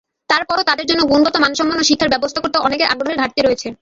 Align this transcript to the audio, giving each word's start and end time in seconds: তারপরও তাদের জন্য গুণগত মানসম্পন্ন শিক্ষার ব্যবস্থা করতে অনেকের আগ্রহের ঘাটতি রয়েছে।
তারপরও 0.29 0.67
তাদের 0.69 0.85
জন্য 0.85 1.01
গুণগত 1.11 1.35
মানসম্পন্ন 1.37 1.81
শিক্ষার 1.89 2.13
ব্যবস্থা 2.13 2.39
করতে 2.41 2.57
অনেকের 2.59 2.91
আগ্রহের 2.93 3.19
ঘাটতি 3.21 3.41
রয়েছে। 3.41 3.69